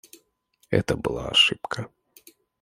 [0.71, 1.87] Это была ошибка.